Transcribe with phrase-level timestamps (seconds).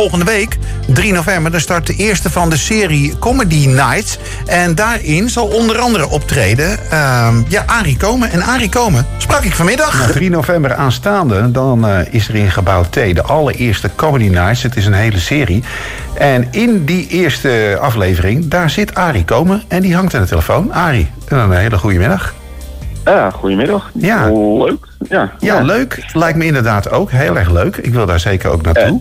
[0.00, 4.18] volgende week, 3 november, dan start de eerste van de serie Comedy Nights.
[4.46, 8.30] En daarin zal onder andere optreden ehm, ja, Arie Komen.
[8.30, 9.98] En Arie Komen sprak ik vanmiddag.
[9.98, 14.62] Nou, 3 november aanstaande, dan eh, is er in Gebouw T de allereerste Comedy Nights.
[14.62, 15.62] Het is een hele serie.
[16.14, 19.62] En in die eerste aflevering, daar zit Arie Komen.
[19.68, 20.72] En die hangt aan de telefoon.
[20.72, 22.34] Arie, een hele goede middag.
[23.04, 23.90] Ja, goedemiddag.
[23.94, 24.30] Ja.
[24.32, 24.86] Leuk.
[25.08, 26.04] Ja, Ja, leuk.
[26.12, 27.76] Lijkt me inderdaad ook heel erg leuk.
[27.76, 29.00] Ik wil daar zeker ook naartoe.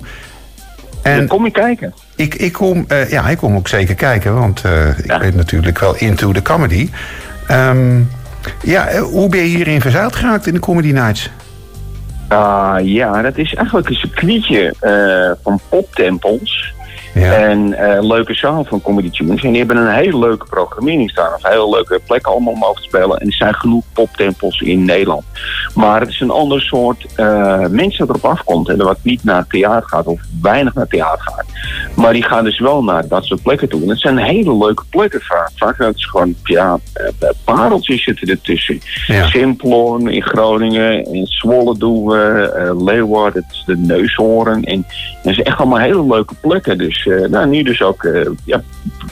[1.01, 1.93] En kom je kijken?
[2.15, 5.79] Ik, ik, kom, eh, ja, ik kom ook zeker kijken, want eh, ik ben natuurlijk
[5.79, 6.89] wel into the comedy.
[7.47, 8.01] Ehm,
[8.63, 11.29] ja, eh, hoe ben je hierin verzeild geraakt in de Comedy Nights?
[12.27, 14.73] Ah, ja, dat is eigenlijk een circuitje
[15.43, 16.73] van poptempels.
[17.13, 17.33] Ja.
[17.33, 19.43] En eh, leuke zaal van Comedy Tunes.
[19.43, 21.33] En die hebben een hele leuke programmering staan.
[21.33, 23.17] Of hele leuke plekken allemaal om over te spelen.
[23.17, 25.23] En er zijn genoeg poptempels in Nederland.
[25.73, 28.69] Maar het is een ander soort eh, mensen dat erop afkomt.
[28.69, 30.05] En wat niet naar theater gaat.
[30.05, 31.45] Of weinig naar theater gaat.
[31.95, 33.81] Maar die gaan dus wel naar dat soort plekken toe.
[33.81, 35.51] En het zijn hele leuke plekken vaak.
[35.55, 38.79] Vaak dat is gewoon, ja, eh, pareltjes zitten ertussen.
[39.07, 39.27] Ja.
[39.27, 41.13] Simplon in Groningen.
[41.13, 42.57] In Zwolle doen we.
[42.77, 44.63] Leeuwarden, het is de Neushoorn.
[44.63, 44.85] En
[45.23, 46.77] dat is echt allemaal hele leuke plekken.
[46.77, 48.61] Dus eh, nou, nu dus ook eh, ja,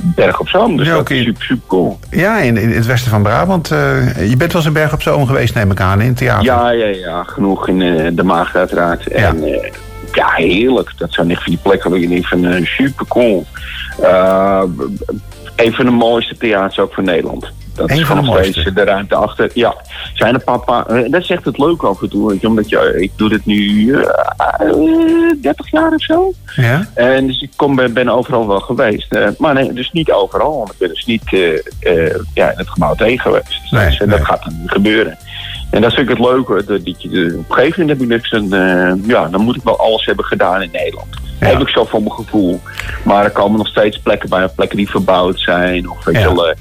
[0.02, 0.78] Berg op Zoom.
[0.78, 2.00] Dus Ja, dat is super, super cool.
[2.10, 3.72] Ja, in, in het westen van Brabant.
[3.72, 6.18] eh, je bent wel eens in Berg op Zoom geweest, neem ik aan, in het
[6.18, 6.44] theater.
[6.46, 7.24] Ja, ja, ja.
[7.24, 9.08] Genoeg in de Maagd uiteraard.
[9.08, 9.72] En eh,
[10.12, 10.92] ja, heerlijk.
[10.98, 13.46] Dat zijn echt van die plekken waar je denkt van super cool.
[15.56, 17.52] Een van de mooiste theaters ook van Nederland.
[17.78, 18.74] Dat Eén is van de gewoon steeds mooiste?
[18.74, 19.50] de ruimte achter.
[19.54, 19.76] Ja,
[20.14, 22.30] zijn paar, paar eh, dat is echt het leuke af en toe.
[22.30, 24.02] Weet je, omdat je, ik doe dit nu eh,
[24.60, 26.34] eh, 30 jaar of zo.
[26.56, 26.88] Ja?
[26.94, 29.14] En dus ik kom, ben, ben overal wel geweest.
[29.14, 30.58] Eh, maar nee, dus niet overal.
[30.58, 33.48] Want ik ben dus niet eh, eh, ja, in het gebouw tegen geweest.
[33.62, 34.08] Dus Nee, nee.
[34.18, 35.18] dat gaat dan niet gebeuren.
[35.72, 36.54] En dat vind ik het leuke.
[36.66, 39.64] Dat, dat je, eh, op een gegeven moment heb ik eh, ja, dan moet ik
[39.64, 41.08] wel alles hebben gedaan in Nederland.
[41.40, 41.48] Ja.
[41.48, 42.62] Heb ik zo voor mijn gevoel.
[43.04, 44.48] Maar er komen nog steeds plekken bij.
[44.48, 45.90] Plekken die verbouwd zijn.
[45.90, 46.28] Of weet je Ja.
[46.28, 46.56] eh,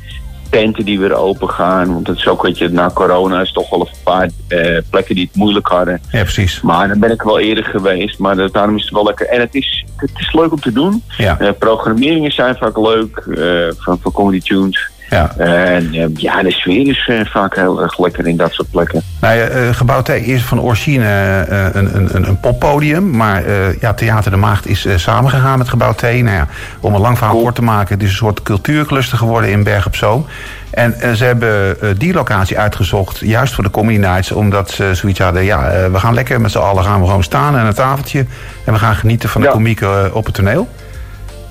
[0.51, 1.93] tenten die weer open gaan.
[1.93, 5.15] Want het is ook, weet je, na corona is toch wel een paar eh, plekken
[5.15, 6.01] die het moeilijk hadden.
[6.11, 6.61] ja, precies.
[6.61, 8.19] Maar dan ben ik wel eerder geweest.
[8.19, 9.27] Maar dat- daarom is het wel lekker.
[9.27, 11.03] En het is, het is leuk om te doen.
[11.17, 13.17] Ja, Eh, programmeringen zijn vaak leuk.
[13.17, 14.91] eh, van, van Comedy Tunes.
[15.11, 15.33] Ja.
[15.37, 19.03] En eh, ja, de sfeer is eh, vaak heel erg lekker in dat soort plekken.
[19.21, 21.05] Nou ja, eh, Gebouw T is van origine
[21.49, 23.11] eh, een, een, een, poppodium.
[23.11, 23.43] Maar
[23.81, 26.03] ja, Theater de Maagd is samengegaan met Gebouw T.
[26.03, 26.47] Nou ja,
[26.81, 27.45] om een lang verhaal Cool.
[27.45, 27.95] kort te maken...
[27.95, 30.27] het is een soort cultuurcluster geworden in Berg op Zoom.
[30.71, 34.33] En ze hebben die locatie uitgezocht, juist voor de Comedy Nights...
[34.33, 37.57] omdat ze zoiets hadden, ja, we gaan lekker met z'n allen gaan we gewoon staan
[37.57, 38.27] aan een tafeltje...
[38.65, 39.53] en we gaan genieten van de Ja.
[39.53, 40.69] komieken op het toneel.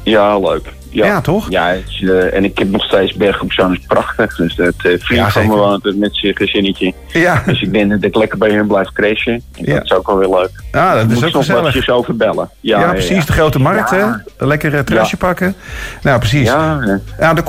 [0.03, 0.73] Ja, leuk.
[0.95, 1.49] Ja, Ja, toch?
[1.49, 4.35] Ja, is, eh, en ik heb nog steeds Berg op Zoom is prachtig.
[4.35, 6.93] Dus dat eh vriend Ja, van me er met zijn gezinnetje.
[7.07, 9.33] Ja, Dus ik denk dat ik lekker bij hen blijf crashen.
[9.33, 9.73] En Ja.
[9.73, 10.63] Dat is ook wel weer leuk.
[10.71, 11.59] ja dat Moet is ook gezellig.
[11.61, 12.49] eventjes over bellen.
[12.59, 14.03] Ja, Ja, precies, de grote markt, hè?
[14.37, 15.55] Lekker uh, terrasje pakken.
[16.01, 16.47] Nou, precies.
[16.47, 17.43] Ja, eh, Nou, de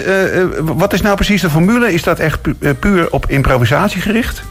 [0.00, 1.92] eh, eh, wat is nou precies de formule?
[1.92, 4.42] Is dat echt pu- eh, puur op improvisatie gericht?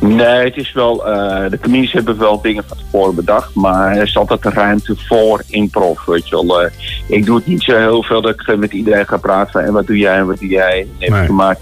[0.00, 1.06] Nee, het is wel.
[1.06, 3.54] eh, de comedies hebben wel dingen van tevoren bedacht.
[3.54, 6.04] Maar er is altijd ruimte voor improv.
[6.06, 6.62] Weet je wel.
[6.62, 6.70] Eh,
[7.06, 9.52] ik doe het niet zo heel veel dat ik eh, met iedereen ga praten.
[9.52, 10.86] Van, en wat doe jij en wat doe jij?
[10.98, 11.28] Nee.
[11.30, 11.56] Maar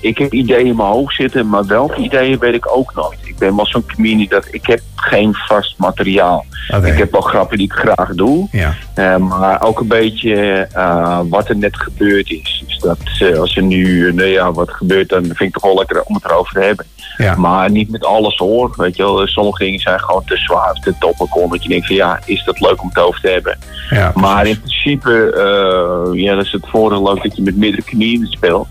[0.00, 1.48] ik heb ideeën in mijn hoofd zitten.
[1.48, 3.18] Maar welke ideeën weet ik ook nooit.
[3.38, 6.44] Ik ben wel zo'n comedian dat ik heb geen vast materiaal.
[6.84, 8.48] Ik heb wel grappen die ik graag doe.
[8.50, 8.74] Ja.
[8.94, 12.64] Eh, maar ook een beetje eh, wat er net gebeurd is.
[12.66, 15.62] Dus dat eh, als er nu, nou ja, wat gebeurt, dan vind ik het toch
[15.62, 16.86] wel lekker om het erover te hebben.
[17.16, 17.34] Ja.
[17.36, 18.74] Maar niet met alles hoor.
[18.76, 21.48] Weet je wel, sommige dingen zijn gewoon te zwaar, te topical.
[21.48, 23.58] Dat je denkt van ja, is dat leuk om het over te hebben.
[23.90, 27.82] ja Maar in principe, eh, ja, dat is het voordeel ook dat je met meerdere
[27.82, 28.68] knieën speelt.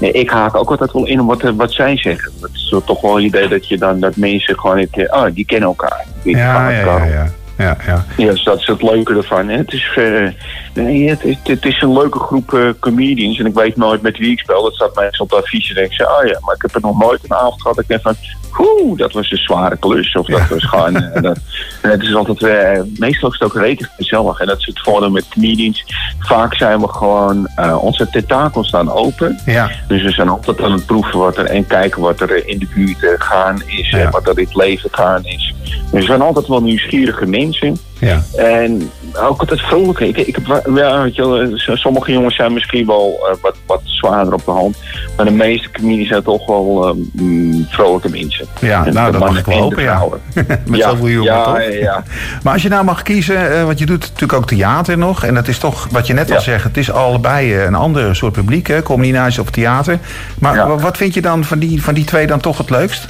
[0.00, 2.32] Nee, ik haak ook altijd wel in op wat, wat zij zeggen.
[2.40, 5.44] Het is toch wel een idee dat je dan dat mensen gewoon, het, oh, die
[5.44, 6.06] kennen elkaar.
[6.22, 7.30] Die ja, ja, elkaar ja, ja.
[7.62, 8.04] Ja, ja.
[8.16, 9.48] Ja, dus dat is het leuke ervan.
[9.48, 10.28] En het, is, eh,
[10.74, 13.38] nee, het, is, het is een leuke groep eh, comedians.
[13.38, 14.62] En ik weet nooit met wie ik speel.
[14.62, 15.74] Dat staat meestal op de affiche.
[15.74, 17.78] En ik zeg, oh ja, maar ik heb er nog nooit een avond gehad.
[17.80, 18.14] Ik denk van,
[18.58, 20.14] oeh, dat was een zware klus.
[20.16, 20.46] Of dat Ja.
[20.48, 20.96] was gewoon...
[20.96, 21.38] eh, dat,
[21.82, 24.40] en het is altijd, meestal is het ook redelijk gezellig.
[24.40, 25.84] En dat is het voordeel met comedians.
[26.18, 27.48] Vaak zijn we gewoon,
[27.80, 29.38] onze tentakels staan open.
[29.46, 29.70] ja.
[29.88, 32.66] Dus we zijn altijd aan het proeven wat er en kijken wat er in de
[32.74, 33.92] buurt gaan is.
[33.92, 35.51] En wat er in het leven gaan is.
[35.90, 37.78] We zijn altijd wel nieuwsgierige mensen.
[37.98, 38.22] ja.
[38.36, 38.90] En
[39.22, 40.00] ook altijd vrolijk.
[40.00, 43.56] Ik, ik heb, ja, weet je, wel, eh, sommige jongens zijn misschien wel eh, wat,
[43.66, 44.76] wat zwaarder op de hand.
[45.16, 48.46] Maar de meeste comedies zijn toch wel eh, mm, vrolijke mensen.
[48.60, 50.04] Ja, En nou, dat mag ik wel hopen, ja.
[50.34, 51.58] Met ja, zoveel humor, ja, toch?
[51.58, 52.02] ja, ja.
[52.42, 55.24] Maar als je nou mag kiezen, eh, want je doet natuurlijk ook theater nog.
[55.24, 58.32] En dat is toch, wat je net al zegt, het is allebei een ander soort
[58.32, 58.82] publiek, hè?
[58.82, 59.98] Comedy of theater.
[60.38, 63.06] Maar wat vind je dan van die, van die twee dan toch het leukst?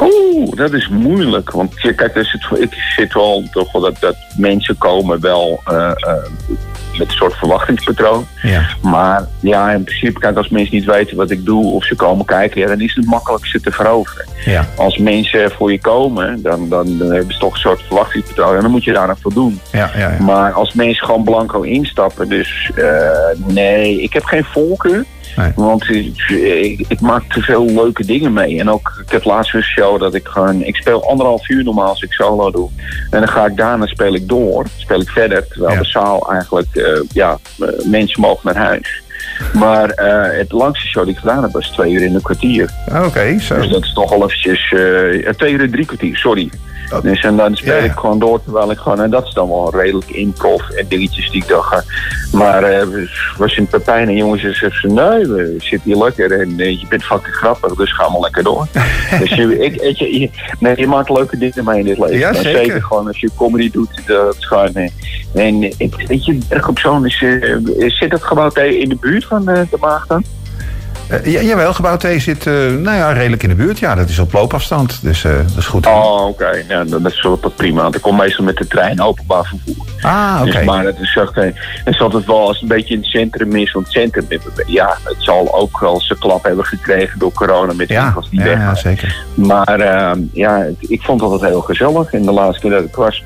[0.00, 1.50] Oeh, dat is moeilijk.
[1.50, 5.60] Want je, kijk, er zit, ik zit wel toch wel dat, dat mensen komen wel
[5.68, 6.12] uh, uh,
[6.98, 8.26] met een soort verwachtingspatroon.
[8.42, 8.66] Ja.
[8.82, 12.24] Maar ja, in principe, kijk, als mensen niet weten wat ik doe of ze komen
[12.24, 14.26] kijken, ja, dan is het makkelijkste te veroveren.
[14.44, 14.68] Ja.
[14.76, 18.62] Als mensen voor je komen, dan, dan, dan hebben ze toch een soort verwachtingspatroon en
[18.62, 19.60] dan moet je daar aan voldoen.
[19.72, 20.22] Ja, ja, ja.
[20.22, 23.10] Maar als mensen gewoon blanco instappen, dus uh,
[23.46, 25.04] nee, ik heb geen voorkeur.
[25.36, 25.52] Nee.
[25.54, 28.60] Want ik, ik, ik, maak te veel leuke dingen mee.
[28.60, 30.62] En ook, ik heb laatst een show dat ik gewoon...
[30.62, 32.68] Ik speel anderhalf uur normaal als ik solo doe.
[33.10, 34.66] En dan ga ik daarna speel ik door.
[34.76, 35.48] Speel ik verder.
[35.48, 35.78] Terwijl Ja.
[35.78, 36.68] de zaal eigenlijk...
[36.72, 39.02] uh, ja, uh, mensen mogen naar huis.
[39.52, 42.70] Maar uh, het langste show die ik gedaan heb was twee uur in een kwartier.
[42.88, 43.56] Oké, okay, zo.
[43.56, 44.70] Dus dat is toch al eventjes...
[44.70, 46.50] uh, twee uur en drie kwartier, sorry.
[46.92, 47.02] Oh.
[47.02, 47.84] Dus en dan speel Ja, ja.
[47.84, 49.00] ik gewoon door terwijl ik gewoon...
[49.00, 51.84] En dat is dan wel redelijk improv en dingetjes die ik dan ga.
[52.32, 54.86] Maar uh, was in Pepijn en jongens en zeggen ze...
[54.94, 58.42] Nee, we zitten hier lekker en uh, je bent fucking grappig, dus ga maar lekker
[58.42, 58.66] door.
[59.20, 62.18] dus je, ik, je, nee, je maakt leuke dingen mee in dit leven.
[62.18, 62.64] Ja, zeker.
[62.64, 64.74] zeker gewoon als je comedy doet, dat is gewoon...
[64.74, 64.90] eh,
[65.34, 67.18] en ik, weet je, op Zoon is...
[67.86, 70.24] Zit het gebouw in de buurt van uh, de Maag dan?
[71.10, 73.78] Uh, ja, jawel, gebouw T zit uh, nou ja, redelijk in de buurt.
[73.78, 75.86] Ja, dat is op loopafstand, dus uh, dat is goed.
[75.86, 76.44] Oh, oké.
[76.44, 76.64] Okay.
[76.68, 77.82] Ja, dat is wel prima.
[77.82, 79.86] Want ik kom meestal met de trein openbaar vervoer.
[80.00, 80.48] Ah, oké.
[80.48, 80.60] Okay.
[80.60, 83.08] Dus, maar het is, echt, het is altijd wel als het een beetje in het
[83.08, 83.72] centrum is.
[83.72, 84.26] Want het centrum,
[84.66, 88.38] ja, het zal ook wel zijn klap hebben gekregen door corona met ja, winkels die
[88.38, 89.24] ja, weg ja, zeker.
[89.34, 92.12] Maar uh, ja, ik vond het altijd heel gezellig.
[92.12, 93.24] En de laatste keer dat ik was,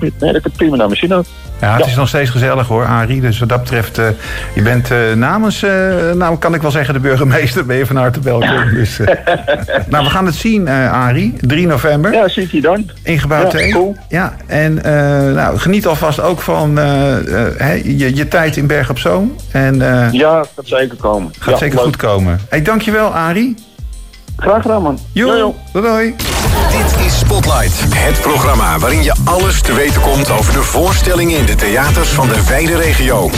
[0.00, 1.26] nee, dat ik het prima naar mijn zin had.
[1.60, 1.90] Ja, het ja.
[1.90, 3.20] is nog steeds gezellig hoor, Arie.
[3.20, 4.06] Dus wat dat betreft, uh,
[4.54, 5.70] je bent uh, namens, uh,
[6.14, 8.48] nou kan ik wel zeggen, de burgemeester, ben je van harte welkom.
[8.48, 8.64] Ja.
[8.64, 8.98] Dus,
[9.90, 12.12] nou, we gaan het zien, Arie, 3 november.
[12.12, 12.90] Ja, zie ik je dan.
[13.02, 13.70] In gebouw ja.
[13.70, 13.96] Cool.
[14.08, 14.74] Ja, en
[15.34, 16.74] nou, geniet alvast ook van
[17.84, 19.36] je, je, tijd in Berg op Zoom.
[19.52, 19.78] En,
[20.12, 21.32] ja, gaat zeker komen.
[21.38, 21.84] Gaat ja, zeker leuk.
[21.84, 22.40] goed komen.
[22.48, 23.54] Hey, dankjewel, Arie.
[24.36, 24.98] Graag gedaan, man.
[25.12, 25.54] Jo.
[25.72, 26.14] Doei, doei.
[26.70, 31.46] Dit is Spotlight, het programma waarin je alles te weten komt over de voorstellingen in
[31.46, 33.30] de theaters van de wijde regio.